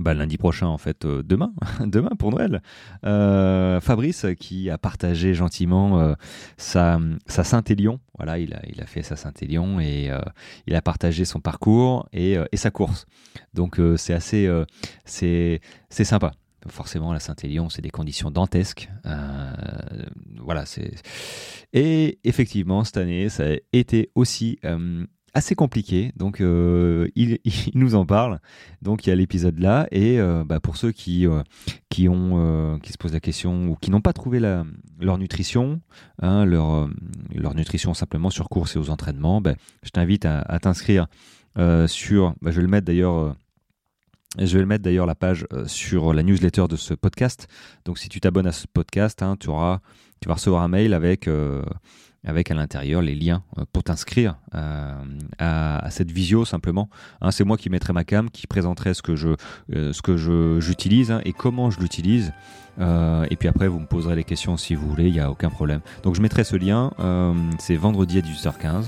bah, 0.00 0.12
lundi 0.12 0.36
prochain, 0.36 0.66
en 0.66 0.76
fait, 0.76 1.06
euh, 1.06 1.22
demain, 1.22 1.54
demain 1.80 2.10
pour 2.18 2.30
Noël, 2.30 2.62
euh, 3.04 3.80
Fabrice 3.80 4.26
qui 4.38 4.68
a 4.68 4.76
partagé 4.76 5.32
gentiment 5.32 5.98
euh, 5.98 6.14
sa, 6.58 7.00
sa 7.26 7.44
Saint-Élion. 7.44 7.98
Voilà, 8.18 8.38
il 8.38 8.52
a, 8.54 8.60
il 8.68 8.80
a 8.82 8.86
fait 8.86 9.02
sa 9.02 9.16
Saint-Élion 9.16 9.80
et 9.80 10.10
il 10.66 10.74
a 10.74 10.82
partagé 10.82 11.24
son 11.24 11.40
parcours 11.40 12.08
et, 12.12 12.36
et 12.50 12.56
sa 12.56 12.70
course. 12.70 13.04
Donc 13.52 13.78
c'est 13.96 14.14
assez, 14.14 14.50
c'est, 15.04 15.60
sympa. 15.90 16.32
Forcément, 16.66 17.12
la 17.12 17.20
Saint-Élion, 17.20 17.68
c'est 17.68 17.82
des 17.82 17.90
conditions 17.90 18.30
dantesques. 18.30 18.88
voilà, 20.40 20.64
c'est 20.64 20.92
et 21.74 22.18
effectivement 22.24 22.84
cette 22.84 22.96
année, 22.96 23.28
ça 23.28 23.44
a 23.44 23.56
été 23.74 24.10
aussi 24.14 24.58
assez 25.36 25.54
compliqué. 25.54 26.12
Donc, 26.16 26.40
euh, 26.40 27.08
il, 27.14 27.38
nous 27.74 27.94
en 27.94 28.06
parle. 28.06 28.40
Donc, 28.82 29.06
il 29.06 29.10
y 29.10 29.12
a 29.12 29.16
l'épisode 29.16 29.58
là. 29.58 29.86
Et 29.92 30.18
euh, 30.18 30.44
bah, 30.44 30.60
pour 30.60 30.76
ceux 30.76 30.92
qui, 30.92 31.26
euh, 31.26 31.42
qui, 31.90 32.04
se 32.04 32.98
posent 32.98 33.12
la 33.12 33.20
question 33.20 33.68
ou 33.68 33.76
qui 33.76 33.90
n'ont 33.90 34.00
pas 34.00 34.14
trouvé 34.14 34.40
leur 34.40 35.18
nutrition, 35.18 35.80
hein, 36.22 36.44
leur, 36.46 36.88
leur 37.34 37.54
nutrition 37.54 37.92
simplement 37.92 38.30
sur 38.30 38.48
course 38.48 38.76
et 38.76 38.78
aux 38.78 38.90
entraînements, 38.90 39.40
bah, 39.40 39.54
je 39.82 39.90
t'invite 39.90 40.24
à, 40.24 40.58
t'inscrire 40.60 41.06
sur. 41.86 42.34
Bah, 42.40 42.50
je 42.50 42.56
vais 42.56 42.62
le 42.62 42.68
mettre 42.68 42.86
d'ailleurs. 42.86 43.36
Je 44.38 44.52
vais 44.52 44.60
le 44.60 44.66
mettre 44.66 44.84
d'ailleurs 44.84 45.06
la 45.06 45.14
page 45.14 45.46
sur 45.66 46.12
la 46.12 46.22
newsletter 46.22 46.66
de 46.68 46.76
ce 46.76 46.92
podcast. 46.92 47.48
Donc 47.86 47.98
si 47.98 48.10
tu 48.10 48.20
t'abonnes 48.20 48.46
à 48.46 48.52
ce 48.52 48.66
podcast, 48.66 49.22
hein, 49.22 49.36
tu, 49.40 49.48
auras, 49.48 49.80
tu 50.20 50.28
vas 50.28 50.34
recevoir 50.34 50.62
un 50.62 50.68
mail 50.68 50.94
avec 50.94 51.28
avec 52.26 52.50
à 52.50 52.54
l'intérieur 52.54 53.00
les 53.00 53.14
liens 53.14 53.42
euh, 53.56 53.64
pour 53.72 53.84
t'inscrire 53.84 54.36
euh, 54.54 54.94
à, 55.38 55.88
cette 55.90 56.10
visio 56.10 56.44
simplement. 56.44 56.90
Hein, 57.22 57.30
c'est 57.30 57.44
moi 57.44 57.56
qui 57.56 57.70
mettrai 57.70 57.92
ma 57.92 58.04
cam, 58.04 58.28
qui 58.28 58.46
présenterai 58.46 58.92
ce 58.92 59.02
que 59.02 59.16
je, 59.16 59.30
euh, 59.74 59.92
ce 59.92 60.02
que 60.02 60.16
je, 60.16 60.60
j'utilise 60.60 61.10
hein, 61.10 61.20
et 61.24 61.32
comment 61.32 61.70
je 61.70 61.80
l'utilise. 61.80 62.32
et 62.78 63.36
puis 63.36 63.48
après, 63.48 63.68
vous 63.68 63.78
me 63.80 63.86
poserez 63.86 64.16
les 64.16 64.24
questions 64.24 64.58
si 64.58 64.74
vous 64.74 64.86
voulez, 64.88 65.06
il 65.06 65.12
n'y 65.12 65.20
a 65.20 65.30
aucun 65.30 65.48
problème. 65.48 65.80
Donc 66.02 66.14
je 66.14 66.20
mettrai 66.20 66.44
ce 66.44 66.56
lien, 66.56 66.90
c'est 67.58 67.76
vendredi 67.76 68.18
à 68.18 68.20
18h15. 68.20 68.84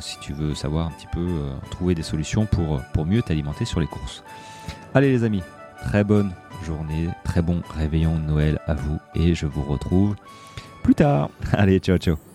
si 0.00 0.18
tu 0.20 0.34
veux 0.34 0.54
savoir 0.54 0.88
un 0.88 0.90
petit 0.90 1.06
peu, 1.10 1.26
trouver 1.70 1.94
des 1.94 2.02
solutions 2.02 2.44
pour, 2.44 2.82
pour 2.92 3.06
mieux 3.06 3.22
t'alimenter 3.22 3.64
sur 3.64 3.80
les 3.80 3.86
courses. 3.86 4.22
Allez 4.94 5.10
les 5.10 5.24
amis, 5.24 5.42
très 5.86 6.04
bonne 6.04 6.32
journée, 6.62 7.08
très 7.24 7.42
bon 7.42 7.62
réveillon 7.76 8.18
de 8.18 8.24
Noël 8.24 8.60
à 8.66 8.74
vous 8.74 8.98
et 9.14 9.34
je 9.34 9.46
vous 9.46 9.62
retrouve 9.62 10.14
plus 10.82 10.94
tard. 10.94 11.30
Allez, 11.52 11.78
ciao 11.78 11.98
ciao. 11.98 12.31